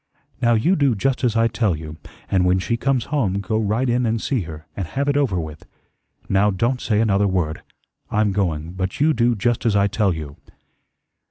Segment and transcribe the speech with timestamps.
[0.41, 1.97] "Now you do just as I tell you,
[2.27, 5.39] and when she comes home, go right in and see her, and have it over
[5.39, 5.63] with.
[6.27, 7.61] Now, don't say another word.
[8.09, 10.37] I'm going; but you do just as I tell you."